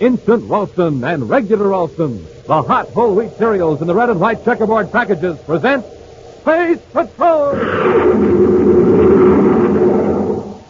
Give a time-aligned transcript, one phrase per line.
[0.00, 4.44] Instant Ralston and regular Ralston, the hot whole wheat cereals in the red and white
[4.44, 5.84] checkerboard packages present
[6.40, 7.56] Space Patrol!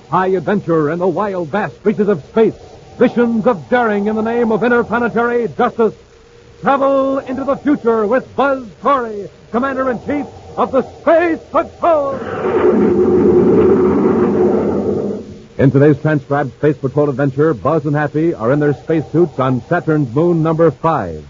[0.09, 2.55] High adventure in the wild, vast reaches of space.
[2.97, 5.95] Visions of daring in the name of interplanetary justice.
[6.63, 10.27] Travel into the future with Buzz Corey, Commander in Chief
[10.57, 13.18] of the Space Patrol.
[15.59, 20.15] In today's transcribed Space Patrol adventure, Buzz and Happy are in their spacesuits on Saturn's
[20.15, 21.27] moon number five.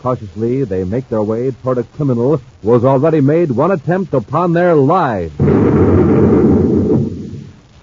[0.00, 4.52] Cautiously, they make their way toward a criminal who has already made one attempt upon
[4.52, 5.34] their lives.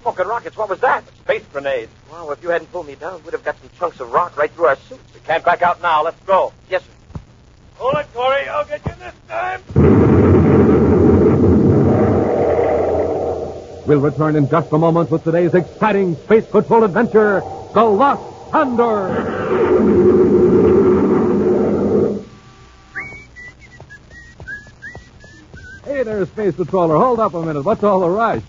[0.02, 1.02] Smoking rockets, what was that?
[1.24, 1.88] Space grenade.
[2.12, 4.52] Well, if you hadn't pulled me down, we'd have got some chunks of rock right
[4.52, 5.02] through our suits.
[5.12, 6.04] We can't back out now.
[6.04, 6.52] Let's go.
[6.70, 6.90] Yes, sir.
[7.74, 8.46] Hold it, Corey.
[8.46, 9.62] I'll get you this time.
[13.92, 17.42] We'll return in just a moment with today's exciting Space Patrol adventure,
[17.74, 19.08] The Lost Condor.
[25.84, 26.98] Hey there, Space Patroller.
[26.98, 27.66] Hold up a minute.
[27.66, 28.42] What's all the rush?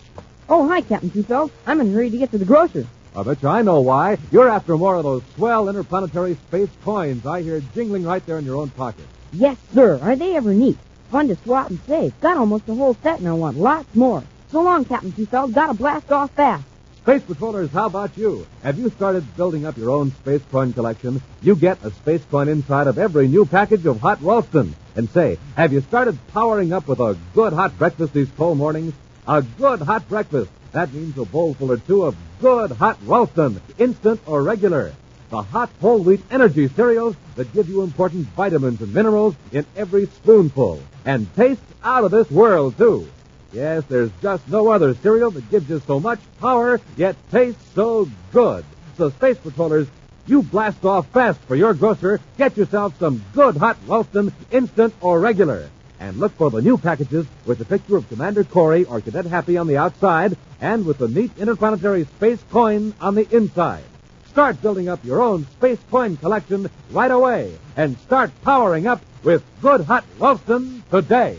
[0.48, 1.52] Oh, hi, Captain Seatbelt.
[1.68, 2.88] I'm in a hurry to get to the grocer.
[3.14, 4.20] I bet you I know why.
[4.32, 8.46] You're after more of those swell interplanetary space coins I hear jingling right there in
[8.46, 9.04] your own pocket.
[9.34, 10.00] Yes, sir.
[10.02, 10.78] Are they ever neat?
[11.12, 12.18] Fun to swap and save.
[12.22, 14.24] Got almost a whole set and I want lots more.
[14.54, 15.52] So long, Captain Seatbelt.
[15.56, 16.64] Gotta blast off fast.
[17.02, 18.46] Space Patrollers, how about you?
[18.62, 21.24] Have you started building up your own space coin collection?
[21.42, 24.76] You get a space coin inside of every new package of hot Ralston.
[24.96, 28.94] And say, have you started powering up with a good hot breakfast these cold mornings?
[29.28, 30.52] A good hot breakfast.
[30.72, 34.94] That means a bowlful or two of good hot Ralston, instant or regular.
[35.32, 40.06] The hot whole wheat energy cereals that give you important vitamins and minerals in every
[40.06, 40.80] spoonful.
[41.06, 43.08] And taste out of this world, too.
[43.54, 48.10] Yes, there's just no other cereal that gives you so much power, yet tastes so
[48.32, 48.66] good.
[48.98, 49.88] So, Space Patrollers,
[50.26, 52.20] you blast off fast for your grocer.
[52.38, 55.70] Get yourself some good hot Ralston, instant or regular.
[56.00, 59.58] And look for the new packages with the picture of Commander Corey or Cadet Happy
[59.58, 63.84] on the outside and with the neat interplanetary space coin on the inside.
[64.30, 69.44] Start building up your own space coin collection right away and start powering up with
[69.62, 71.38] good hot Ralston today.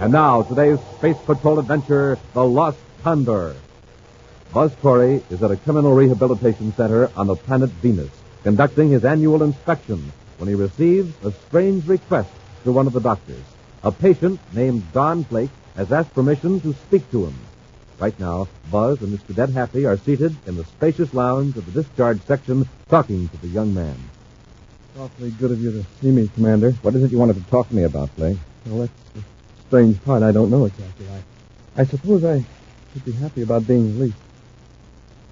[0.00, 3.56] And now, today's Space Patrol adventure, The Lost Condor.
[4.54, 8.10] Buzz Corey is at a criminal rehabilitation center on the planet Venus,
[8.44, 12.30] conducting his annual inspection when he receives a strange request
[12.62, 13.42] through one of the doctors.
[13.82, 17.34] A patient named Don Blake has asked permission to speak to him.
[17.98, 19.34] Right now, Buzz and Mr.
[19.34, 23.48] Dead Happy are seated in the spacious lounge of the discharge section talking to the
[23.48, 23.96] young man.
[24.94, 26.70] It's Awfully good of you to see me, Commander.
[26.82, 28.38] What is it you wanted to talk to me about, Blake?
[28.66, 28.90] Well, the
[29.68, 30.22] strange part.
[30.22, 31.06] I don't know exactly.
[31.08, 32.44] I, I suppose I
[32.92, 34.16] should be happy about being released.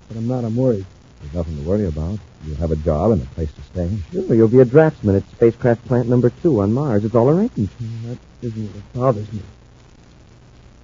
[0.09, 0.45] But I'm not.
[0.45, 0.87] I'm worried.
[1.21, 2.19] There's nothing to worry about.
[2.45, 3.91] You'll have a job and a place to stay.
[4.13, 7.05] Sure, you'll be a draftsman at spacecraft plant number two on Mars.
[7.05, 7.57] It's all arranged.
[7.57, 9.41] Hmm, that isn't what bothers me.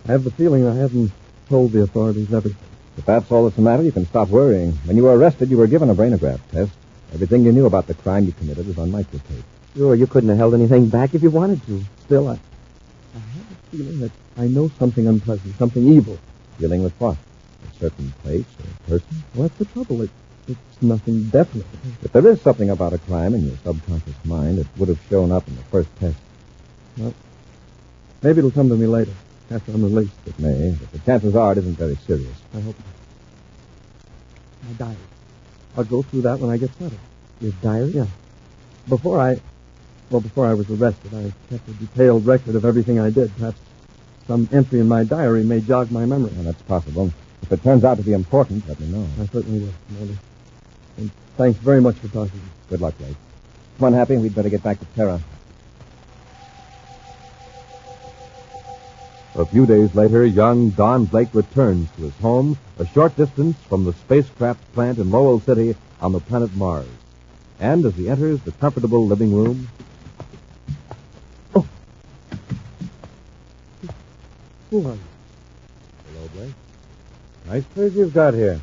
[0.09, 1.13] I have the feeling I haven't
[1.49, 2.59] told the authorities everything.
[2.97, 4.73] If that's all that's the matter, you can stop worrying.
[4.85, 6.73] When you were arrested, you were given a brainograph test.
[7.15, 9.45] Everything you knew about the crime you committed was on microtape.
[9.77, 11.83] Sure, you couldn't have held anything back if you wanted to.
[12.05, 12.52] Still, I, I have a
[13.73, 16.19] feeling that I know something unpleasant, something evil.
[16.59, 17.17] Dealing with what?
[17.17, 19.25] A certain place or person?
[19.35, 20.03] Well, that's the trouble.
[20.03, 20.11] It,
[20.47, 21.67] it's nothing definite.
[22.03, 25.33] If there is something about a crime in your subconscious mind, it would have shown
[25.33, 26.19] up in the first test.
[26.99, 27.15] Well,
[28.23, 29.13] maybe it'll come to me later,
[29.51, 30.13] after I'm released.
[30.27, 32.37] It may, but the chances are it isn't very serious.
[32.55, 32.87] I hope not.
[34.69, 34.97] My diary.
[35.77, 37.01] I'll go through that when I get settled.
[37.41, 37.91] Your diary?
[37.93, 38.07] Yeah.
[38.89, 39.41] Before I,
[40.13, 43.35] well, before I was arrested, I kept a detailed record of everything I did.
[43.37, 43.59] Perhaps
[44.27, 46.31] some entry in my diary may jog my memory.
[46.35, 47.11] Well, that's possible.
[47.41, 49.07] If it turns out to be important, let me know.
[49.21, 50.19] I certainly will, Commander.
[50.99, 52.43] And thanks very much for talking to me.
[52.69, 53.17] Good luck, Blake.
[53.79, 54.17] Come on, Happy.
[54.19, 55.21] We'd better get back to Terra.
[59.35, 63.85] A few days later, young Don Blake returns to his home a short distance from
[63.85, 66.87] the spacecraft plant in Lowell City on the planet Mars.
[67.59, 69.69] And as he enters the comfortable living room,
[74.73, 75.01] Who are you?
[76.15, 76.55] hello, Blake.
[77.47, 78.59] Nice place you've got here.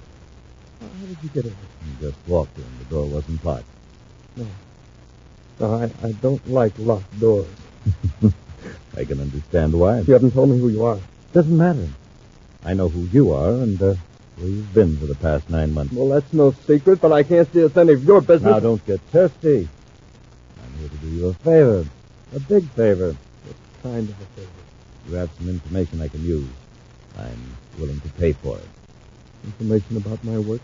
[0.81, 1.51] How how did you get in?
[1.51, 2.65] You just walked in.
[2.79, 3.65] The door wasn't locked.
[4.35, 4.47] No,
[5.61, 7.45] I, I don't like locked doors.
[8.97, 10.00] I can understand why.
[10.00, 10.97] You haven't told me who you are.
[11.31, 11.88] Doesn't matter.
[12.65, 13.94] I know who you are and uh,
[14.38, 15.94] where you've been for the past nine months.
[15.94, 18.50] Well, that's no secret, but I can't see it's any of your business.
[18.50, 19.69] Now, don't get thirsty.
[20.57, 21.85] I'm here to do you a favor.
[22.35, 23.15] A big favor.
[23.44, 24.69] What Kind of a favor.
[25.09, 26.47] You have some information I can use.
[27.17, 28.67] I'm willing to pay for it.
[29.44, 30.61] Information about my work.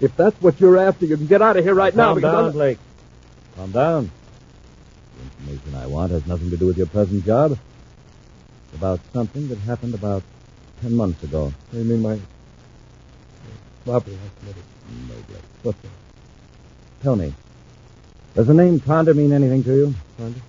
[0.00, 2.12] If that's what you're after, you can get out of here right now.
[2.12, 2.78] Calm down, I'm- Blake.
[3.54, 4.10] Calm down.
[5.18, 7.52] The information I want has nothing to do with your present job.
[7.52, 10.22] It's about something that happened about
[10.80, 11.52] ten months ago.
[11.72, 12.18] You mean my
[13.84, 14.62] robbery I committed?
[15.08, 15.42] No, Blake.
[15.62, 15.90] What's that?
[17.02, 17.34] Tell me,
[18.34, 19.94] does the name Condor mean anything to you?
[20.16, 20.40] Condor?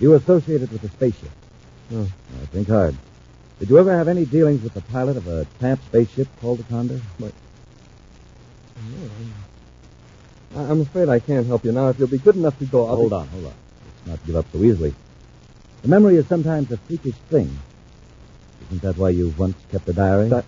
[0.00, 1.30] You associate it with the spaceship?
[1.90, 2.02] No.
[2.02, 2.96] I think hard.
[3.58, 6.64] Did you ever have any dealings with the pilot of a tramp spaceship called the
[6.64, 7.00] Condor?
[7.18, 7.30] No,
[8.76, 9.30] hmm.
[10.56, 11.88] I- I'm afraid I can't help you now.
[11.88, 13.16] If you'll be good enough to go, I'll hold be...
[13.16, 13.52] on, hold on.
[13.84, 14.94] Let's not give up so easily.
[15.82, 17.58] The memory is sometimes a freakish thing.
[18.66, 20.28] Isn't that why you once kept a diary?
[20.28, 20.44] That-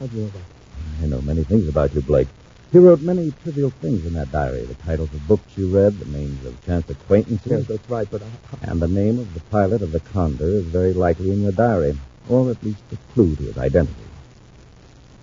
[0.00, 1.02] How'd you know that?
[1.02, 2.28] I know many things about you, Blake.
[2.70, 4.62] You wrote many trivial things in that diary.
[4.62, 8.22] The titles of books you read, the names of chance acquaintances, Yes, that's right, but
[8.22, 11.52] I, and the name of the pilot of the Condor is very likely in your
[11.52, 11.98] diary,
[12.28, 14.04] or at least a clue to his identity.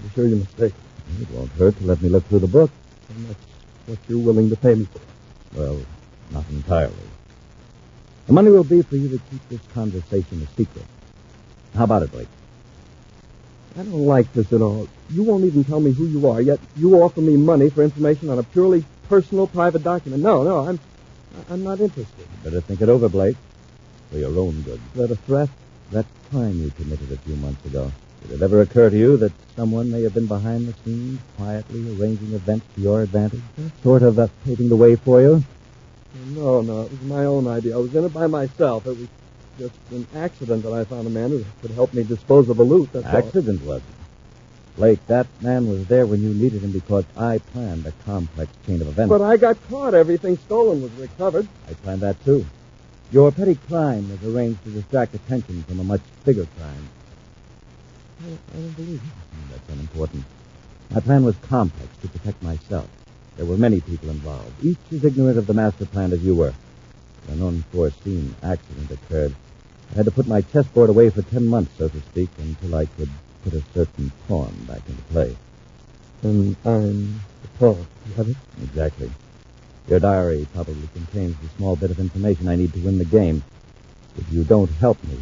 [0.01, 0.79] I'm sure you're mistaken.
[1.21, 2.71] It won't hurt to let me look through the book.
[3.09, 3.39] And that's
[3.85, 5.59] what you're willing to pay me for.
[5.59, 5.79] Well,
[6.31, 6.95] not entirely.
[8.25, 10.85] The money will be for you to keep this conversation a secret.
[11.75, 12.27] How about it, Blake?
[13.77, 14.87] I don't like this at all.
[15.09, 18.29] You won't even tell me who you are, yet you offer me money for information
[18.29, 20.23] on a purely personal, private document.
[20.23, 20.79] No, no, I'm,
[21.49, 22.27] I'm not interested.
[22.43, 23.35] Better think it over, Blake.
[24.11, 24.79] For your own good.
[24.93, 25.49] Is that a threat?
[25.91, 27.91] That crime you committed a few months ago.
[28.21, 31.81] Did it ever occur to you that someone may have been behind the scenes, quietly
[31.99, 33.41] arranging events to your advantage?
[33.83, 35.43] Sort of uh, paving the way for you?
[36.27, 37.75] No, no, it was my own idea.
[37.75, 38.87] I was in it by myself.
[38.87, 39.07] It was
[39.57, 42.63] just an accident that I found a man who could help me dispose of a
[42.63, 42.91] loot.
[42.93, 43.17] That's all.
[43.17, 43.95] Accident, was it?
[44.75, 48.81] Blake, that man was there when you needed him because I planned a complex chain
[48.81, 49.09] of events.
[49.09, 49.93] But I got caught.
[49.93, 51.47] Everything stolen was recovered.
[51.69, 52.45] I planned that too.
[53.11, 56.89] Your petty crime was arranged to distract attention from a much bigger crime.
[58.21, 59.07] I, I don't believe it.
[59.07, 60.25] Hmm, That's unimportant.
[60.89, 62.89] My plan was complex to protect myself.
[63.37, 66.53] There were many people involved, each as ignorant of the master plan as you were.
[67.29, 69.35] An unforeseen accident occurred.
[69.91, 72.85] I had to put my chessboard away for ten months, so to speak, until I
[72.85, 73.09] could
[73.43, 75.37] put a certain pawn back into play.
[76.23, 77.85] And I'm the pawn.
[78.07, 78.37] You have it?
[78.63, 79.11] Exactly.
[79.87, 83.43] Your diary probably contains the small bit of information I need to win the game.
[84.17, 85.17] If you don't help me,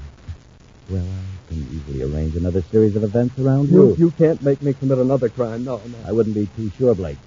[0.90, 3.96] well, I can easily arrange another series of events around You, you.
[3.98, 5.66] you can't make me commit another crime.
[5.66, 5.98] No, no.
[6.08, 7.18] I wouldn't be too sure, Blake.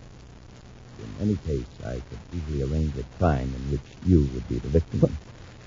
[1.21, 4.69] In any case, I could easily arrange a crime in which you would be the
[4.69, 5.17] victim.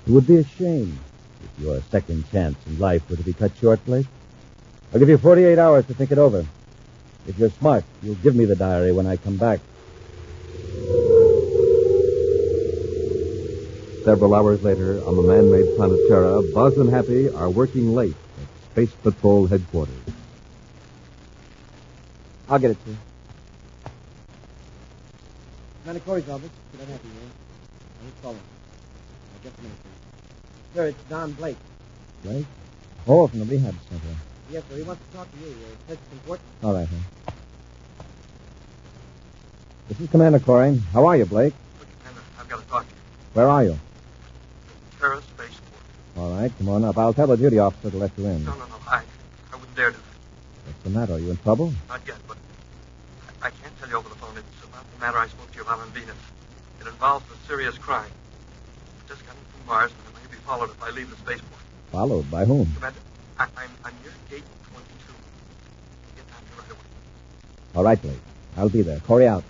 [0.06, 0.98] It would be a shame
[1.42, 4.06] if your second chance in life were to be cut short, Blake.
[4.92, 6.44] I'll give you 48 hours to think it over.
[7.26, 9.60] If you're smart, you'll give me the diary when I come back.
[14.04, 18.72] Several hours later, on the man-made planet Terra, Buzz and Happy are working late at
[18.72, 19.94] Space Patrol headquarters.
[22.48, 22.96] I'll get it to you.
[26.10, 26.50] Corey's office.
[26.72, 27.30] Good happy, man.
[28.02, 28.38] Who's calling?
[28.38, 30.19] Uh, just a minute, please.
[30.74, 31.56] Sir, it's Don Blake.
[32.22, 32.46] Blake?
[33.06, 34.14] Oh, from the rehab center.
[34.50, 34.76] Yes, sir.
[34.76, 35.50] He wants to talk to you.
[35.50, 36.48] Uh, says it's important.
[36.62, 37.32] All right, huh?
[39.88, 40.80] This is Commander Corey.
[40.92, 41.54] How are you, Blake?
[41.98, 43.00] Commander, I've got to talk to you.
[43.34, 43.78] Where are you?
[45.00, 45.82] Terra Spaceport.
[46.16, 46.98] All right, come on up.
[46.98, 48.44] I'll tell the duty officer to let you in.
[48.44, 48.76] No, no, no.
[48.86, 49.02] I,
[49.52, 50.66] I wouldn't dare do that.
[50.66, 51.14] What's the matter?
[51.14, 51.72] Are you in trouble?
[51.88, 52.36] Not yet, but
[53.42, 54.36] I, I can't tell you over the phone.
[54.36, 56.14] It's about the matter I spoke to you about on Venus.
[56.80, 58.10] It involves a serious crime.
[58.10, 59.90] I just got in from Mars,
[60.50, 61.62] followed if I leave the spaceport.
[61.92, 62.66] Followed by whom?
[62.74, 62.98] Commander,
[63.38, 64.42] I, I'm, I'm near gate
[64.72, 65.14] 22.
[66.16, 67.76] Get down here right away.
[67.76, 68.18] All right, Blake.
[68.56, 68.98] I'll be there.
[68.98, 69.44] Corey out.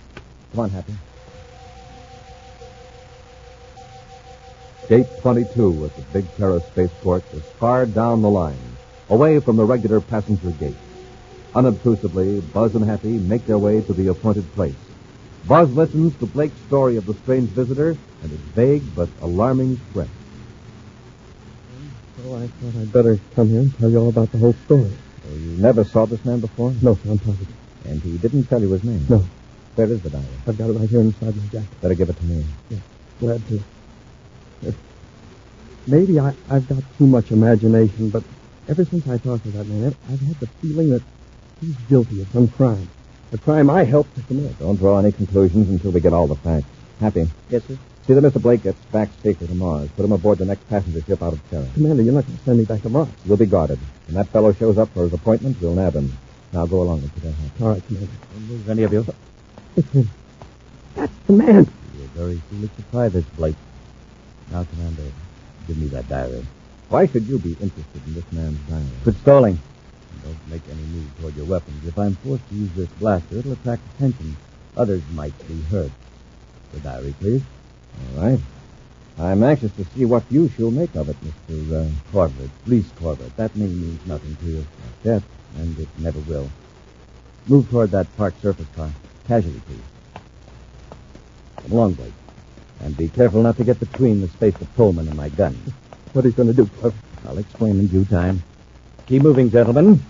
[0.52, 0.92] Come on, Happy.
[4.90, 8.58] Gate 22 at the Big Terra spaceport is far down the line,
[9.08, 10.76] away from the regular passenger gate.
[11.54, 14.74] Unobtrusively, Buzz and Happy make their way to the appointed place.
[15.48, 20.08] Buzz listens to Blake's story of the strange visitor and his vague but alarming threat.
[22.22, 24.92] So I thought I'd better come here and tell you all about the whole story.
[25.26, 26.72] Oh, you never saw this man before?
[26.82, 27.54] No, sir, I'm positive.
[27.84, 29.06] And he didn't tell you his name?
[29.08, 29.24] No.
[29.74, 30.26] Where is the diary?
[30.46, 31.80] I've got it right here inside my jacket.
[31.80, 32.44] Better give it to me.
[32.68, 32.78] Yeah,
[33.20, 33.62] Glad to.
[35.86, 38.22] Maybe I, I've got too much imagination, but
[38.68, 41.02] ever since I talked to that man, I've had the feeling that
[41.60, 42.88] he's guilty of some crime.
[43.32, 44.58] A crime I helped to commit.
[44.58, 46.66] Don't draw any conclusions until we get all the facts.
[47.00, 47.28] Happy.
[47.48, 47.78] Yes, sir.
[48.10, 48.42] See that Mr.
[48.42, 49.88] Blake gets back safely to Mars.
[49.94, 51.64] Put him aboard the next passenger ship out of Terra.
[51.74, 53.06] Commander, you're not going to send me back to Mars.
[53.24, 53.78] We'll be guarded.
[54.08, 56.10] When that fellow shows up for his appointment, we'll nab him.
[56.52, 57.30] Now go along with you.
[57.30, 57.62] Happy.
[57.62, 58.10] All right, Commander.
[58.32, 59.06] Don't move any of you.
[59.76, 60.10] It's him.
[60.96, 61.68] That's the man.
[61.96, 63.54] You're very foolish to try this, Blake.
[64.50, 65.04] Now, Commander,
[65.68, 66.44] give me that diary.
[66.88, 68.86] Why should you be interested in this man's diary?
[69.04, 69.60] Quit stalling.
[70.24, 71.86] Don't make any move toward your weapons.
[71.86, 74.36] If I'm forced to use this blaster, it'll attract attention.
[74.76, 75.92] Others might be hurt.
[76.72, 77.42] The diary, please.
[78.16, 78.40] All right.
[79.18, 81.86] I'm anxious to see what use you'll make of it, Mr.
[81.86, 83.36] Uh, Corbett, Reese Corbett.
[83.36, 84.66] That name means nothing to you.
[85.04, 85.22] Yet,
[85.58, 86.48] and it never will.
[87.46, 88.90] Move toward that parked surface car.
[89.26, 90.22] Casually, please.
[91.56, 92.12] Come along, Blake.
[92.80, 95.56] And be careful not to get between the space of Pullman and my gun.
[96.12, 96.94] What are you going to do, Cliff?
[97.24, 98.42] I'll explain in due time.
[99.06, 100.00] Keep moving, gentlemen.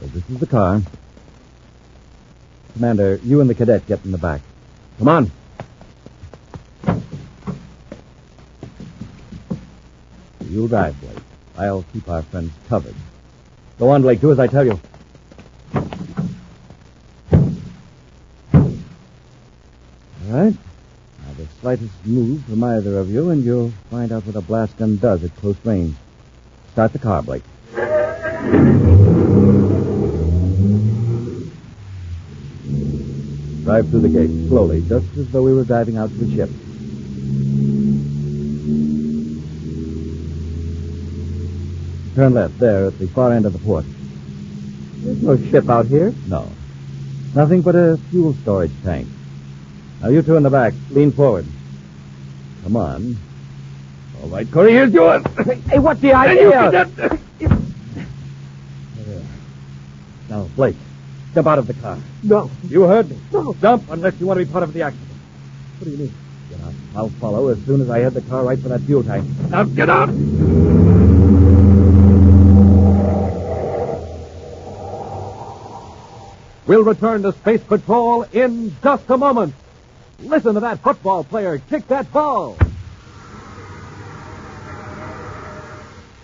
[0.00, 0.80] So this is the car.
[2.74, 4.40] Commander, you and the cadet get in the back.
[4.98, 5.30] Come on.
[10.48, 11.18] You'll drive, Blake.
[11.56, 12.94] I'll keep our friends covered.
[13.78, 14.20] Go on, Blake.
[14.20, 14.80] Do as I tell you.
[18.52, 20.54] All right.
[20.54, 24.76] Now, the slightest move from either of you, and you'll find out what a blast
[24.76, 25.94] gun does at close range.
[26.72, 27.44] Start the car, Blake.
[33.64, 36.50] Drive through the gate, slowly, just as though we were driving out to the ship.
[42.14, 43.86] Turn left, there, at the far end of the port.
[44.98, 46.14] There's no ship out here.
[46.28, 46.50] No.
[47.34, 49.08] Nothing but a fuel storage tank.
[50.02, 51.46] Now, you two in the back, lean forward.
[52.64, 53.16] Come on.
[54.22, 55.24] All right, Corey, here's yours.
[55.68, 56.88] Hey, what's the idea?
[60.28, 60.76] Now, Blake,
[61.34, 61.98] step out of the car.
[62.22, 62.48] No.
[62.68, 63.18] You heard me.
[63.32, 63.54] No.
[63.60, 65.10] Jump unless you want to be part of the accident.
[65.78, 66.14] What do you mean?
[66.48, 66.72] Get out.
[66.94, 69.28] I'll follow as soon as I head the car right for that fuel tank.
[69.50, 70.10] Now, get out!
[76.68, 79.54] We'll return to Space Patrol in just a moment.
[80.20, 82.56] Listen to that football player kick that ball.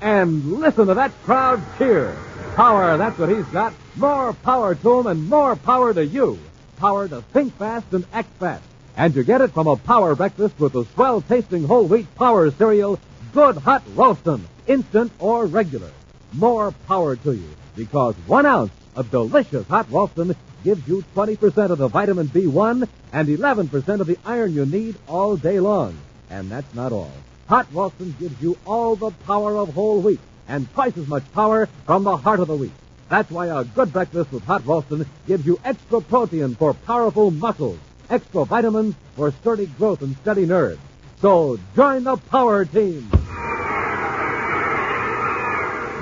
[0.00, 2.16] And listen to that crowd cheer.
[2.60, 3.72] Power, that's what he's got.
[3.96, 6.38] More power to him and more power to you.
[6.76, 8.62] Power to think fast and act fast.
[8.98, 12.50] And you get it from a power breakfast with the swell tasting whole wheat power
[12.50, 13.00] cereal,
[13.32, 15.90] Good Hot Ralston, instant or regular.
[16.34, 21.78] More power to you because one ounce of delicious hot Ralston gives you 20% of
[21.78, 25.96] the vitamin B1 and 11% of the iron you need all day long.
[26.28, 27.12] And that's not all.
[27.48, 31.68] Hot Ralston gives you all the power of whole wheat and twice as much power
[31.86, 32.72] from the heart of the wheat.
[33.08, 37.78] That's why a good breakfast with Hot Ralston gives you extra protein for powerful muscles,
[38.10, 40.80] extra vitamins for sturdy growth and steady nerves.
[41.20, 43.08] So join the power team.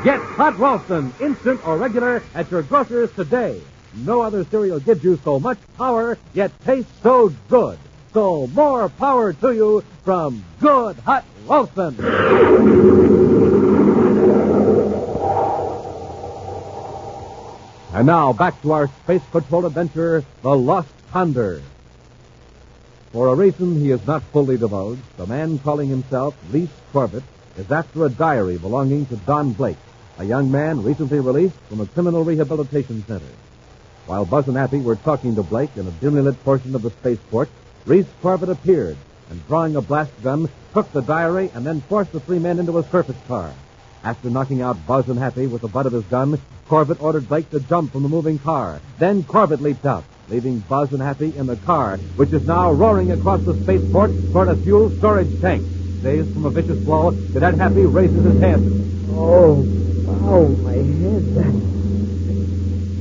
[0.05, 3.61] Get Hot Ralston, instant or regular, at your grocer's today.
[3.95, 7.79] No other cereal gives you so much power, yet tastes so good.
[8.13, 13.38] So more power to you from Good Hot Ralston.
[17.99, 21.61] And now back to our Space Patrol adventure, The Lost Condor.
[23.11, 27.25] For a reason he is not fully divulged, the man calling himself Reese Corbett
[27.57, 29.83] is after a diary belonging to Don Blake,
[30.17, 33.35] a young man recently released from a criminal rehabilitation center.
[34.07, 36.91] While Buzz and Happy were talking to Blake in a dimly lit portion of the
[36.91, 37.49] spaceport,
[37.85, 38.97] Reese Corbett appeared
[39.29, 42.79] and, drawing a blast gun, took the diary and then forced the three men into
[42.79, 43.53] a surface car.
[44.05, 47.51] After knocking out Buzz and Happy with the butt of his gun, Corbett ordered Blake
[47.51, 48.81] to jump from the moving car.
[48.99, 53.11] Then Corbett leaped out, leaving Buzz and Happy in the car, which is now roaring
[53.11, 55.67] across the spaceport toward a fuel storage tank.
[56.03, 58.61] Dazed from a vicious blow, Cadet Happy raises his head.
[59.11, 59.65] Oh,
[60.23, 61.69] oh, my head.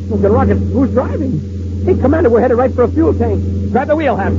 [0.09, 0.55] Look at rocket.
[0.55, 1.83] Who's driving?
[1.83, 3.71] Hey, Commander, we're headed right for a fuel tank.
[3.71, 4.35] Grab the wheel, Happy.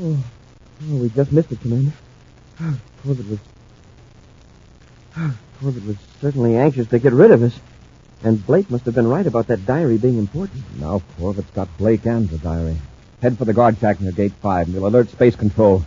[0.00, 0.16] Oh,
[0.90, 1.92] oh, we just missed it, Commander.
[3.02, 3.38] Corbett was.
[5.60, 7.58] Corbett was certainly anxious to get rid of us.
[8.22, 10.62] And Blake must have been right about that diary being important.
[10.78, 12.76] Now Corbett's got Blake and the diary.
[13.22, 15.84] Head for the guard shack near Gate 5, and we'll alert Space Control.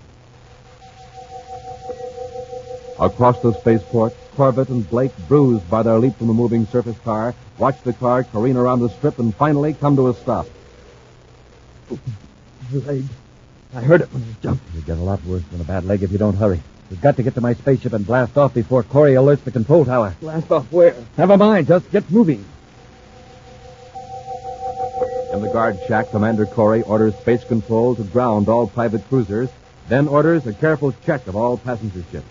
[2.99, 7.35] Across the spaceport, Corbett and Blake, bruised by their leap from the moving surface car,
[7.57, 10.47] watch the car careen around the strip and finally come to a stop.
[12.71, 13.05] Leg.
[13.73, 14.63] I heard it when it jumped.
[14.73, 16.61] You'll get a lot worse than a bad leg if you don't hurry.
[16.89, 19.85] We've got to get to my spaceship and blast off before Corey alerts the control
[19.85, 20.13] tower.
[20.19, 20.93] Blast off where?
[21.17, 22.43] Never mind, just get moving.
[25.31, 29.49] In the guard shack, Commander Corey orders Space Control to ground all private cruisers,
[29.87, 32.25] then orders a careful check of all passenger ships.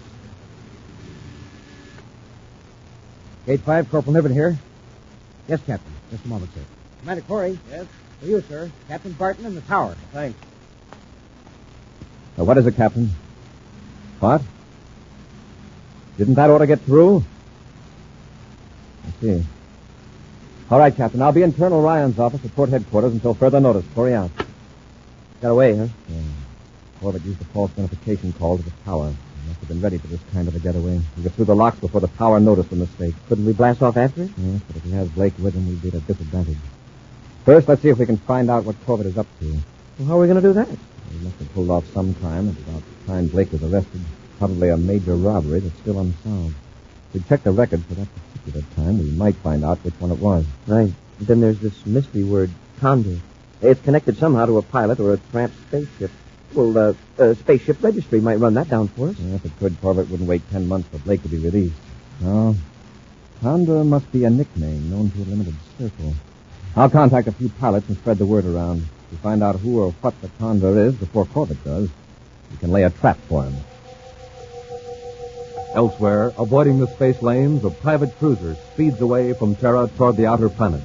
[3.47, 4.59] Gate 5, Corporal Niven here.
[5.49, 5.93] Yes, Captain.
[6.11, 6.61] Just a moment, sir.
[7.01, 7.59] Commander Corey.
[7.71, 7.87] Yes?
[8.21, 8.71] For you, sir.
[8.89, 9.97] Captain Barton in the tower.
[10.13, 10.39] Thanks.
[12.37, 13.11] Now, what is it, Captain?
[14.21, 14.43] What?
[16.19, 17.25] Didn't that order get through?
[19.07, 19.45] I see.
[20.71, 21.21] All right, Captain.
[21.23, 23.85] I'll be in Colonel Ryan's office at port headquarters until further notice.
[23.95, 24.31] Corey out.
[25.41, 25.89] Got away, huh?
[26.09, 26.21] Yeah.
[27.01, 29.09] Corbett used a false identification call to the tower.
[29.09, 31.01] He must have been ready for this kind of a getaway.
[31.17, 33.15] He got through the locks before the tower noticed the mistake.
[33.29, 34.31] Couldn't we blast off after it?
[34.37, 36.59] Yes, but if he has Blake with him, we'd be at a disadvantage.
[37.47, 39.47] First, let's see if we can find out what Corbett is up to.
[39.99, 40.69] Well, how are we going to do that?
[41.21, 44.01] He must have pulled off some crime at about the time Blake was arrested.
[44.39, 46.55] Probably a major robbery that's still unsolved.
[47.09, 50.13] If we check the record for that particular time, we might find out which one
[50.13, 50.47] it was.
[50.67, 50.91] Right.
[51.19, 53.21] And then there's this mystery word, Condor.
[53.61, 56.11] It's connected somehow to a pilot or a tramp spaceship.
[56.55, 59.19] Well, uh, a spaceship registry might run that down for us.
[59.19, 61.75] Yeah, if it could, Corbett wouldn't wait ten months for Blake to be released.
[62.23, 62.57] No.
[63.43, 66.15] Condor must be a nickname known to a limited circle.
[66.75, 68.87] I'll contact a few pilots and spread the word around.
[69.11, 71.89] To find out who or what the Condor is before Corbett does,
[72.51, 73.55] we can lay a trap for him.
[75.75, 80.49] Elsewhere, avoiding the space lanes, a private cruiser speeds away from Terra toward the outer
[80.49, 80.85] planets.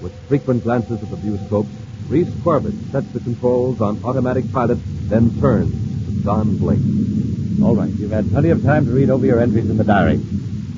[0.00, 1.66] With frequent glances at the viewscope,
[2.08, 5.72] Reese Corbett sets the controls on automatic pilot, then turns
[6.06, 6.80] to Don Blake.
[7.62, 10.20] All right, you've had plenty of time to read over your entries in the diary.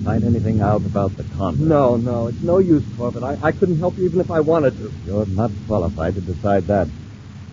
[0.05, 1.65] Find anything out about the Condor?
[1.65, 3.23] No, no, it's no use, Corbett.
[3.23, 4.91] I, I couldn't help you even if I wanted to.
[5.07, 6.89] You're not qualified to decide that.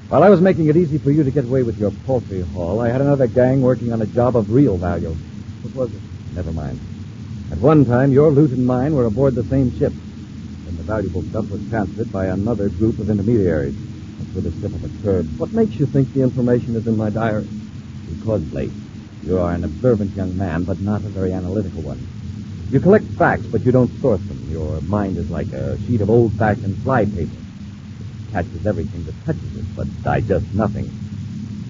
[0.09, 2.81] While I was making it easy for you to get away with your poultry haul,
[2.81, 5.15] I had another gang working on a job of real value.
[5.61, 6.01] What was it?
[6.33, 6.79] Never mind.
[7.51, 9.93] At one time, your loot and mine were aboard the same ship.
[10.65, 13.75] Then the valuable stuff was transferred by another group of intermediaries.
[14.17, 15.37] That's where the slip-up occurred.
[15.37, 17.47] What makes you think the information is in my diary?
[18.09, 18.73] Because, Blake,
[19.21, 22.18] you are an observant young man, but not a very analytical one.
[22.71, 24.47] You collect facts, but you don't sort them.
[24.51, 27.31] Your mind is like a sheet of old-fashioned flypaper.
[27.31, 30.87] It catches everything that touches it, but digests nothing.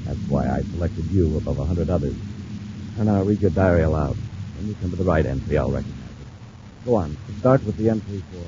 [0.04, 2.16] That's why I selected you above a hundred others.
[2.98, 4.18] And I'll read your diary aloud.
[4.58, 6.86] When you come to the right entry, I'll recognize it.
[6.86, 7.16] Go on.
[7.40, 8.44] Start with the entry for...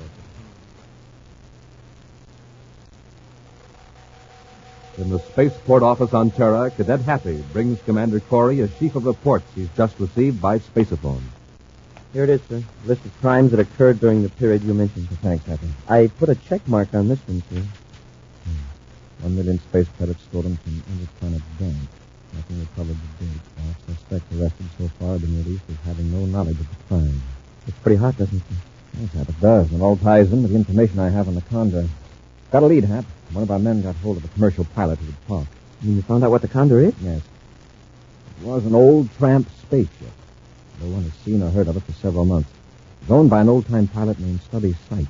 [5.02, 9.46] In the spaceport office on Terra, Cadet Happy brings Commander Corey a sheaf of reports
[9.56, 11.22] he's just received by Spaceophone.
[12.14, 12.62] Here it is, sir.
[12.86, 15.08] List of crimes that occurred during the period you mentioned.
[15.22, 15.68] Thanks, Happy.
[15.88, 17.62] I put a check mark on this one, sir.
[18.44, 19.24] Hmm.
[19.24, 21.78] One million space credits stolen from Interplanet Bank.
[22.34, 23.42] Nothing recovered to date.
[23.60, 27.22] All suspects arrested so far have been released as having no knowledge of the crime.
[27.68, 28.44] It's pretty hot, doesn't it?
[29.00, 29.72] Yes, Hap, it does.
[29.72, 31.88] And it all ties in with the information I have on the Condor.
[32.52, 33.06] Got a lead, Hap.
[33.32, 35.48] One of our men got hold of a commercial pilot who talk.
[35.82, 36.94] You you found out what the Condor is?
[37.02, 37.22] Yes.
[38.42, 40.12] It was an old tramp spaceship.
[40.82, 42.50] No one has seen or heard of it for several months.
[42.50, 45.10] It was owned by an old-time pilot named Stubby Sykes.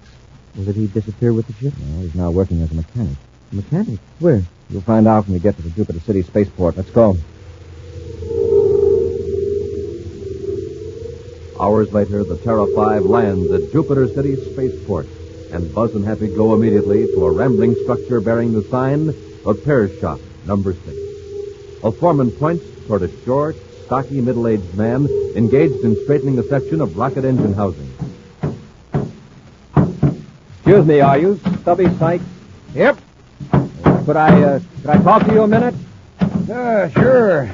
[0.56, 1.74] Well, did he disappear with the ship?
[1.80, 3.18] No, he's now working as a mechanic.
[3.52, 4.00] A mechanic?
[4.20, 4.44] Where?
[4.70, 6.76] You'll find out when we get to the Jupiter City spaceport.
[6.76, 7.16] Let's go.
[11.58, 15.08] Hours later, the Terra 5 lands at Jupiter City Spaceport,
[15.52, 19.14] and Buzz and Happy go immediately to a rambling structure bearing the sign
[19.46, 20.88] Repair Shop, number 6.
[21.84, 23.56] A foreman points toward a short,
[23.92, 27.92] stocky, middle-aged man engaged in straightening a section of rocket engine housing.
[30.56, 32.24] Excuse me, are you Stubby Sykes?
[32.74, 32.98] Yep.
[34.06, 35.76] Could I, uh, could I talk to you a minute?
[36.22, 37.52] Uh, sure.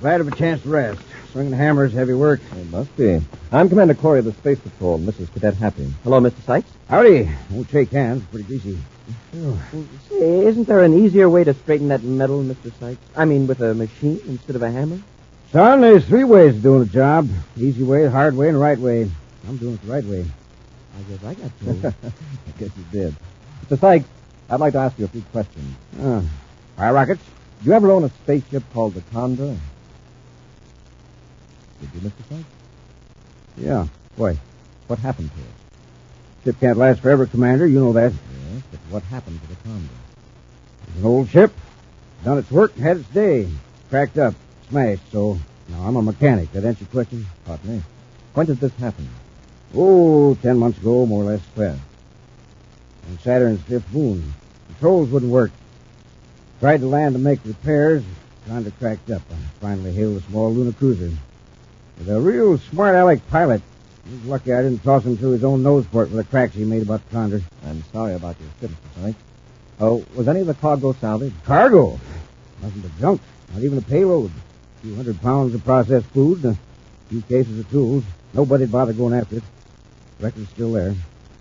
[0.00, 1.00] Glad of a chance to rest.
[1.30, 2.40] Swinging hammers, heavy work.
[2.56, 3.20] It must be.
[3.52, 5.32] I'm Commander Corey of the Space Patrol, Mrs.
[5.34, 5.94] Cadet Happy.
[6.02, 6.42] Hello, Mr.
[6.44, 6.68] Sykes.
[6.90, 7.30] Howdy.
[7.50, 8.24] Won't shake hands.
[8.32, 8.76] Pretty greasy.
[10.08, 12.72] Say, isn't there an easier way to straighten that metal, Mr.
[12.80, 13.00] Sykes?
[13.14, 14.98] I mean, with a machine instead of a hammer?
[15.52, 17.28] Son, there's three ways of doing a job.
[17.56, 19.10] Easy way, hard way, and right way.
[19.48, 20.24] I'm doing it the right way.
[20.98, 21.94] I guess I got to.
[22.08, 23.14] I guess you did.
[23.68, 23.78] Mr.
[23.78, 24.08] Sykes,
[24.50, 25.74] I'd like to ask you a few questions.
[26.00, 26.22] Uh,
[26.76, 27.22] fire rockets?
[27.58, 29.56] Did you ever own a spaceship called the Condor?
[31.80, 32.28] Did you, Mr.
[32.28, 32.48] Sykes?
[33.56, 33.86] Yeah.
[34.16, 34.38] Why?
[34.88, 35.46] What happened to it?
[36.44, 37.66] Ship can't last forever, Commander.
[37.66, 38.12] You know that.
[38.12, 39.88] Yes, but what happened to the Condor?
[40.88, 41.52] It's an old ship.
[42.24, 43.48] Done its work, and had its day.
[43.90, 44.34] Cracked up,
[44.68, 46.52] smashed, so now I'm a mechanic.
[46.52, 47.26] That answer your question?
[47.44, 47.82] Pardon me.
[48.34, 49.08] When did this happen?
[49.74, 51.40] Oh, ten months ago, more or less.
[51.56, 51.78] Well,
[53.08, 54.34] on Saturn's fifth moon.
[54.68, 55.52] Controls wouldn't work.
[56.60, 58.02] Tried to land to make repairs.
[58.46, 59.22] Kinda cracked up.
[59.30, 61.10] I finally hailed a small lunar cruiser.
[61.98, 63.62] With a real smart aleck pilot.
[64.08, 66.64] He's lucky I didn't toss him through his own nose port for the cracks he
[66.64, 67.42] made about the Condor.
[67.64, 68.76] I'm sorry about your Mr.
[69.02, 69.18] Sykes.
[69.80, 71.34] Oh, was any of the cargo salvaged?
[71.44, 71.98] Cargo?
[72.62, 73.20] Nothing but junk.
[73.52, 74.30] Not even a payload.
[74.76, 76.44] A few hundred pounds of processed food
[77.06, 78.04] a few cases of tools.
[78.34, 79.42] Nobody'd bother going after it.
[80.20, 80.94] Record's still there.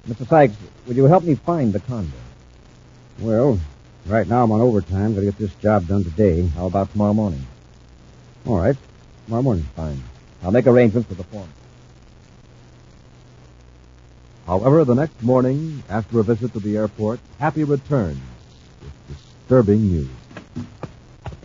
[0.08, 0.28] Mr.
[0.28, 2.12] Sykes, would you help me find the Condor?
[3.20, 3.60] Well,
[4.06, 5.16] right now I'm on overtime.
[5.16, 6.46] Gotta get this job done today.
[6.48, 7.46] How about tomorrow morning?
[8.46, 8.78] All right.
[9.26, 9.66] Tomorrow morning.
[9.76, 10.04] Fine.
[10.44, 11.50] I'll make arrangements with the foreman.
[14.46, 18.20] However, the next morning, after a visit to the airport, Happy returns
[18.82, 20.25] with disturbing news.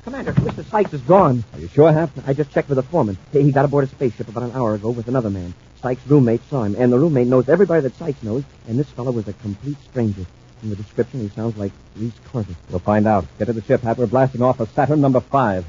[0.03, 0.65] Commander, Mr.
[0.65, 1.45] Sykes is gone.
[1.53, 2.11] Are you sure, Hap?
[2.27, 3.19] I just checked with the foreman.
[3.33, 5.53] He he got aboard a spaceship about an hour ago with another man.
[5.83, 9.13] Sykes' roommate saw him, and the roommate knows everybody that Sykes knows, and this fellow
[9.13, 10.25] was a complete stranger.
[10.61, 12.57] From the description, he sounds like Reese Corbett.
[12.71, 13.27] We'll find out.
[13.39, 13.99] Get to the ship, Hap.
[13.99, 15.67] We're blasting off for Saturn number five.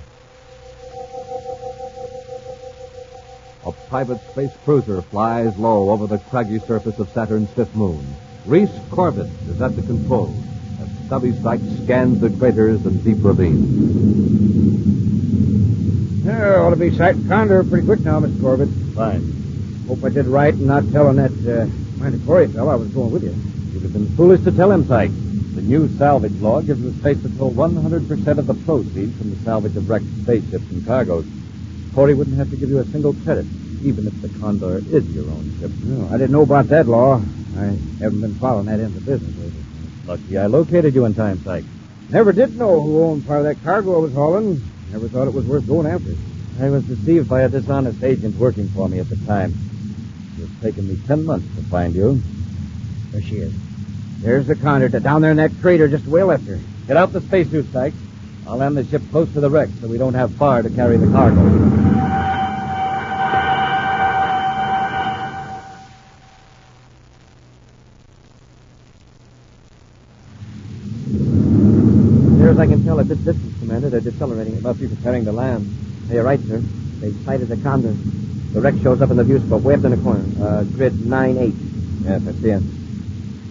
[3.65, 8.05] A private space cruiser flies low over the craggy surface of Saturn's fifth moon.
[8.45, 10.50] Reese Corbett is at the controls as
[11.11, 13.67] Stubby Sykes scans the craters and deep ravines.
[16.23, 18.39] Yeah, ought to be sight condor pretty quick now, Mr.
[18.39, 18.69] Corbett.
[18.95, 19.83] Fine.
[19.89, 21.65] Hope I did right in not telling that uh,
[22.01, 23.35] mandatory fellow I was going with you.
[23.73, 25.11] You'd have been foolish to tell him, Sykes.
[25.53, 29.75] The new salvage law gives the Space Patrol 100% of the proceeds from the salvage
[29.75, 31.25] of wrecked spaceships and cargoes.
[31.93, 33.45] Corey wouldn't have to give you a single credit,
[33.83, 35.71] even if the Condor is your own ship.
[35.83, 37.21] No, I didn't know about that law.
[37.57, 39.61] I haven't been following that end of business lately.
[40.11, 41.65] Lucky I located you in time, Sykes.
[42.09, 44.61] Never did know who owned part of that cargo I was hauling.
[44.91, 46.11] Never thought it was worth going after.
[46.59, 49.53] I was deceived by a dishonest agent working for me at the time.
[50.37, 52.21] It's taken me ten months to find you.
[53.11, 53.53] There she is.
[54.19, 56.59] There's the condor down there in that crater just way left her.
[56.87, 57.95] Get out the spacesuit, Sykes.
[58.45, 60.97] I'll land the ship close to the wreck so we don't have far to carry
[60.97, 61.90] the cargo.
[73.11, 74.55] As I can tell at this distance, Commander, they're decelerating.
[74.55, 75.67] It must be preparing to land.
[76.09, 76.59] You're right, sir.
[76.99, 77.93] They've sighted the condor.
[78.53, 80.23] The wreck shows up in the viewscope way up in the corner.
[80.43, 81.53] Uh, grid 9-8.
[82.03, 82.63] Yes, I see it.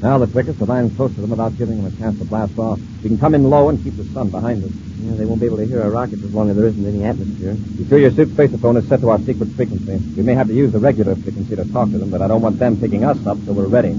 [0.03, 2.59] Now the quickest to land close to them without giving them a chance to blast
[2.59, 2.81] off.
[3.03, 4.70] We can come in low and keep the sun behind us.
[4.73, 7.05] Yeah, they won't be able to hear our rockets as long as there isn't any
[7.05, 7.55] atmosphere.
[7.55, 9.99] Be sure your suit spaceophone is set to our secret frequency.
[10.16, 12.40] We may have to use the regular frequency to talk to them, but I don't
[12.40, 13.92] want them picking us up till we're ready.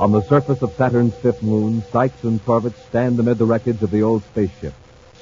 [0.00, 3.90] On the surface of Saturn's fifth moon, Sykes and Corbett stand amid the wreckage of
[3.90, 4.72] the old spaceship.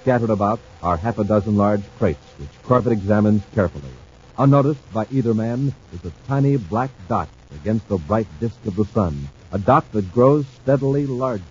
[0.00, 3.90] Scattered about are half a dozen large crates, which Corbett examines carefully.
[4.38, 8.84] Unnoticed by either man is a tiny black dot against the bright disk of the
[8.84, 11.42] sun, a dot that grows steadily larger.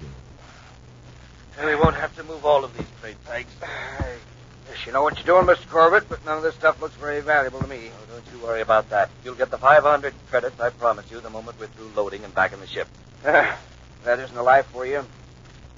[1.57, 3.51] And we won't have to move all of these crates, Sykes.
[4.87, 5.67] You know what you're doing, Mr.
[5.69, 7.89] Corbett, but none of this stuff looks very valuable to me.
[7.91, 9.09] Oh, don't you worry about that.
[9.21, 12.53] You'll get the 500 credits I promised you the moment we're through loading and back
[12.53, 12.87] in the ship.
[13.21, 13.57] that
[14.05, 15.05] isn't a life for you.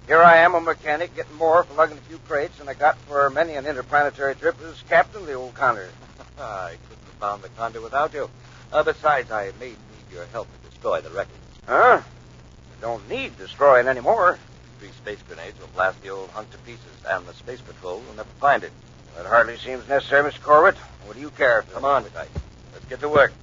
[0.06, 3.00] Here I am, a mechanic, getting more for lugging a few crates than I got
[3.00, 5.90] for many an interplanetary trip as captain of the old Condor.
[6.40, 8.30] I couldn't have found the Condor without you.
[8.72, 9.78] Uh, besides, I may need
[10.14, 11.34] your help to destroy the wreckage.
[11.66, 12.00] Huh?
[12.04, 14.38] You don't need destroying anymore.
[14.78, 18.16] Three space grenades will blast the old hunk to pieces, and the space patrol will
[18.16, 18.72] never find it.
[19.20, 20.42] That hardly seems necessary, Mr.
[20.42, 20.78] Corbett.
[21.04, 21.66] What do you care?
[21.74, 22.30] Come on, Sykes.
[22.72, 23.34] Let's get to work.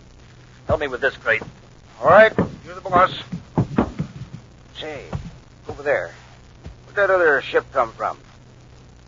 [0.66, 1.42] Help me with this crate.
[2.00, 2.32] All right,
[2.64, 3.12] you're the boss.
[4.80, 5.04] Say,
[5.68, 6.14] over there.
[6.86, 8.16] Where'd that other ship come from?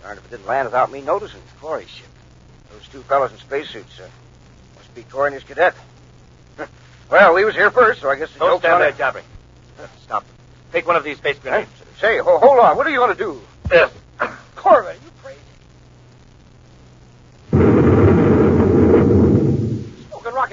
[0.02, 1.40] Darned if it didn't land without me noticing.
[1.58, 2.06] Corey's ship.
[2.70, 3.98] Those two fellows in spacesuits.
[3.98, 4.06] Uh,
[4.76, 5.74] must be Corey and his cadet.
[7.10, 9.24] well, we was here first, so I guess the Don't joke's stand on there him.
[10.02, 10.26] Stop.
[10.70, 11.64] Take one of these space Hey,
[11.98, 12.76] say, ho- hold on.
[12.76, 13.40] What do you want to do?
[13.72, 13.90] Yes.
[14.54, 15.00] Corbett,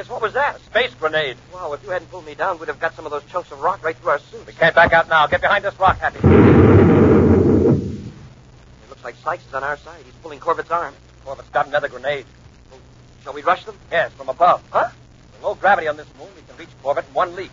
[0.09, 0.21] are you crazy?
[0.21, 0.59] Smoking rockets, what was that?
[0.61, 1.37] Space grenade.
[1.53, 3.59] Wow, if you hadn't pulled me down, we'd have got some of those chunks of
[3.59, 4.47] rock right through our suits.
[4.47, 5.27] We can't back out now.
[5.27, 6.19] Get behind this rock, Happy.
[6.19, 6.23] It
[8.89, 10.01] looks like Sykes is on our side.
[10.05, 10.93] He's pulling Corbett's arm.
[11.23, 12.25] Corbett's got another grenade.
[13.23, 13.75] Shall we rush them?
[13.91, 14.63] Yes, from above.
[14.71, 14.89] Huh?
[15.33, 17.51] With low gravity on this moon, we can reach Corbett in one leap.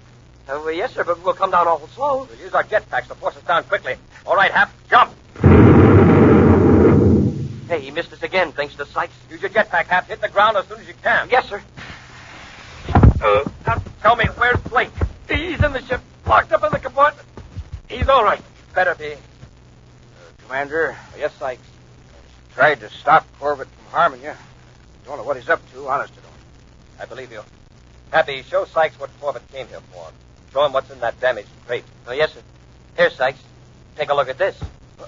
[0.48, 2.24] Uh, well, yes, sir, but we'll come down awful slow.
[2.24, 3.94] We'll use our jetpacks to force us down quickly.
[4.26, 5.12] All right, Hap, jump.
[7.68, 9.14] Hey, he missed us again, thanks to Sykes.
[9.30, 10.08] Use your jetpack, Hap.
[10.08, 11.30] Hit the ground as soon as you can.
[11.30, 11.62] Yes, sir.
[13.22, 14.90] Uh, now, tell me, where's Blake?
[15.28, 17.26] He's in the ship, locked up in the compartment.
[17.88, 18.40] He's all right.
[18.74, 19.12] Better be.
[19.12, 19.16] Uh,
[20.44, 21.62] Commander, Yes, Sykes.
[22.54, 24.32] tried to stop Corbett from harming you.
[25.04, 26.32] Don't know what he's up to, honest to don't.
[27.00, 27.42] I believe you.
[28.10, 30.10] Happy, show Sykes what Corbett came here for.
[30.52, 31.84] Show him what's in that damaged crate.
[32.06, 32.40] Oh, yes, sir.
[32.96, 33.38] Here, Sykes.
[33.96, 34.60] Take a look at this.
[35.00, 35.06] Uh,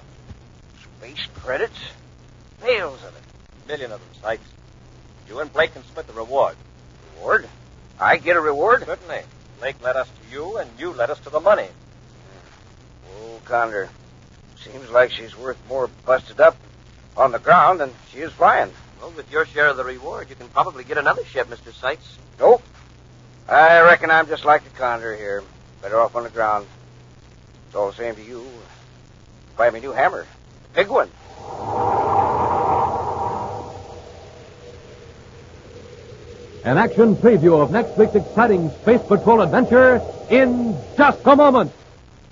[0.99, 1.77] Space credits?
[2.61, 3.67] Bales of it.
[3.67, 4.47] Million of them, Sykes.
[5.27, 6.55] You and Blake can split the reward.
[7.17, 7.47] Reward?
[7.99, 8.85] I get a reward?
[8.85, 9.21] Certainly.
[9.59, 11.67] Blake led us to you, and you led us to the money.
[13.09, 13.89] Oh, Condor.
[14.63, 16.57] Seems like she's worth more busted up
[17.15, 18.71] on the ground than she is flying.
[18.99, 21.73] Well, with your share of the reward, you can probably get another ship, Mr.
[21.73, 22.17] Sykes.
[22.39, 22.63] Nope.
[23.47, 25.43] I reckon I'm just like the condor here.
[25.81, 26.65] Better off on the ground.
[27.67, 28.45] It's all the same to you.
[29.55, 30.25] Buy me a new hammer.
[30.71, 31.09] A big one.
[36.65, 40.01] An action preview of next week's exciting Space Patrol adventure
[40.31, 41.71] in just a moment.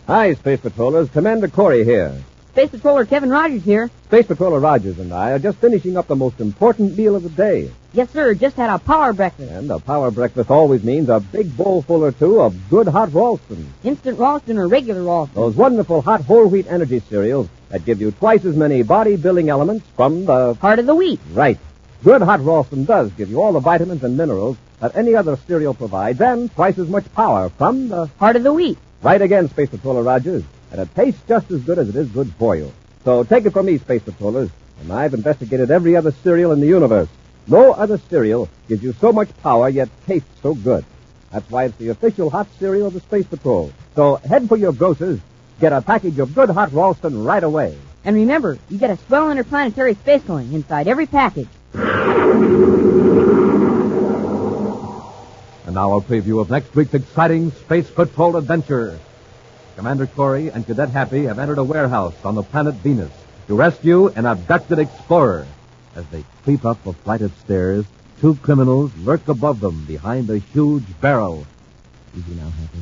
[0.07, 1.07] Hi, Space Patrollers.
[1.11, 2.15] Commander Corey here.
[2.49, 3.91] Space Patroller Kevin Rogers here.
[4.05, 7.29] Space Patroller Rogers and I are just finishing up the most important meal of the
[7.29, 7.69] day.
[7.93, 8.33] Yes, sir.
[8.33, 9.51] Just had a power breakfast.
[9.51, 13.71] And a power breakfast always means a big bowlful or two of good hot Ralston.
[13.83, 15.35] Instant Ralston or regular Ralston.
[15.35, 19.85] Those wonderful hot whole wheat energy cereals that give you twice as many bodybuilding elements
[19.95, 20.55] from the...
[20.55, 21.19] Part of the wheat.
[21.33, 21.59] Right.
[22.03, 25.73] Good hot Ralston does give you all the vitamins and minerals that any other cereal
[25.73, 28.07] provides and twice as much power from the...
[28.19, 28.77] heart of the wheat.
[29.01, 30.43] Right again, Space Patroller Rogers.
[30.71, 32.73] And it tastes just as good as it is good for you.
[33.05, 34.49] So take it from me, Space Patrollers,
[34.81, 37.07] and I've investigated every other cereal in the universe.
[37.47, 40.83] No other cereal gives you so much power yet tastes so good.
[41.31, 43.71] That's why it's the official hot cereal of the Space Patrol.
[43.95, 45.21] So head for your grocers,
[45.61, 47.77] get a package of good hot Ralston right away.
[48.03, 51.47] And remember, you get a swell interplanetary space coin inside every package.
[51.73, 51.85] And
[55.73, 58.99] now a preview of next week's exciting Space Patrol adventure.
[59.75, 63.11] Commander Corey and Cadet Happy have entered a warehouse on the planet Venus
[63.47, 65.47] to rescue an abducted explorer.
[65.95, 67.85] As they creep up a flight of stairs,
[68.21, 71.45] two criminals lurk above them behind a huge barrel.
[72.15, 72.79] Easy now, Happy.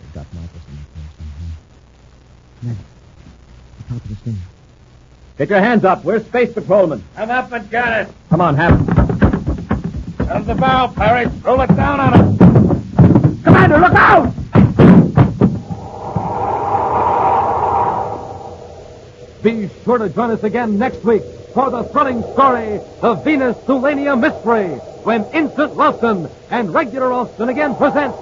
[0.00, 1.12] They've got Marcus in the place
[2.60, 2.82] somehow.
[3.78, 4.57] The top of the stairs.
[5.38, 6.02] Get your hands up.
[6.04, 7.04] We're Space Patrolmen.
[7.16, 8.12] I'm up and got it.
[8.28, 8.72] Come on, Hap.
[10.28, 11.26] Out of the bow, Parry.
[11.44, 13.42] Roll it down on him.
[13.44, 14.34] Commander, look out!
[19.44, 21.22] Be sure to join us again next week
[21.54, 24.70] for the thrilling story, The Venus Tulania Mystery,
[25.04, 28.12] when Instant Ralston and Regular Ralston again present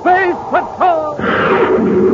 [0.00, 2.13] Space Patrol!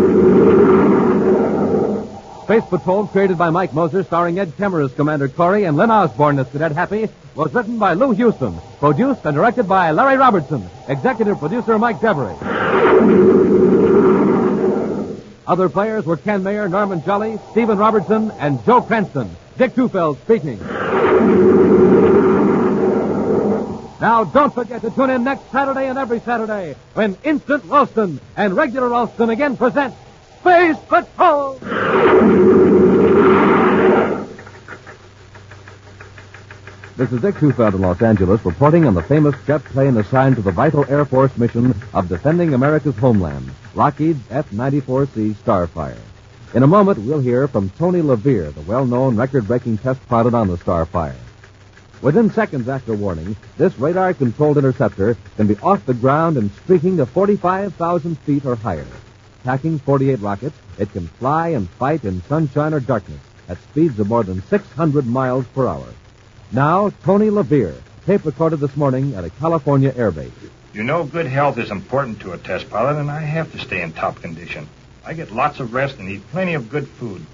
[2.50, 6.36] Space Patrol, created by Mike Moser, starring Ed Kemmer as Commander Corey and Lyn Osborn
[6.40, 11.38] as Cadet Happy, was written by Lou Huston, produced and directed by Larry Robertson, executive
[11.38, 12.36] producer Mike Devery.
[15.46, 19.30] Other players were Ken Mayer, Norman Jolley, Stephen Robertson, and Joe Cranston.
[19.56, 20.58] Dick Tufeld speaking.
[24.00, 28.56] Now, don't forget to tune in next Saturday and every Saturday when Instant Ralston and
[28.56, 29.94] Regular Ralston again present
[30.40, 31.54] Space Patrol!
[36.96, 40.42] This is Dick Tufeld in Los Angeles reporting on the famous jet plane assigned to
[40.42, 45.98] the vital Air Force mission of defending America's homeland, Lockheed's F-94C Starfire.
[46.54, 50.56] In a moment, we'll hear from Tony LeVier, the well-known record-breaking test pilot on the
[50.56, 51.16] Starfire.
[52.00, 57.04] Within seconds after warning, this radar-controlled interceptor can be off the ground and streaking to
[57.04, 58.86] 45,000 feet or higher.
[59.44, 64.08] Packing 48 rockets, it can fly and fight in sunshine or darkness at speeds of
[64.08, 65.86] more than 600 miles per hour.
[66.52, 67.74] Now, Tony LeVier,
[68.06, 70.30] tape recorded this morning at a California airbase.
[70.74, 73.82] You know, good health is important to a test pilot, and I have to stay
[73.82, 74.68] in top condition.
[75.04, 77.24] I get lots of rest and eat plenty of good food.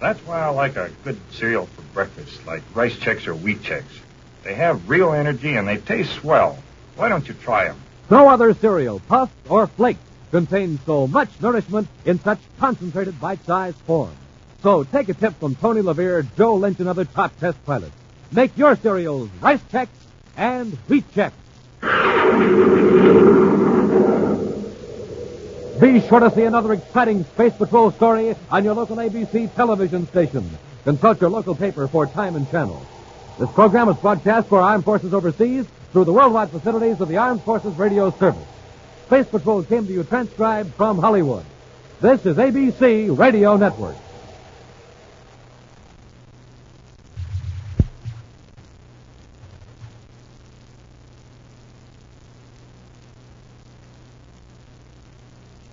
[0.00, 3.84] That's why I like a good cereal for breakfast, like Rice Chex or Wheat Chex.
[4.42, 6.58] They have real energy and they taste swell.
[6.96, 7.80] Why don't you try them?
[8.10, 10.00] No other cereal, puffed or flaked,
[10.32, 14.10] contains so much nourishment in such concentrated bite-sized form.
[14.62, 17.94] So take a tip from Tony LeVier, Joe Lynch, and other top test pilots.
[18.32, 19.88] Make your cereals Rice Chex
[20.36, 21.32] and Wheat Chex.
[25.80, 30.48] Be sure to see another exciting Space Patrol story on your local ABC television station.
[30.84, 32.86] Consult your local paper for time and channel.
[33.38, 37.42] This program is broadcast for Armed Forces overseas through the worldwide facilities of the Armed
[37.42, 38.46] Forces Radio Service.
[39.06, 41.44] Space Patrol came to you transcribed from Hollywood.
[42.00, 43.96] This is ABC Radio Network.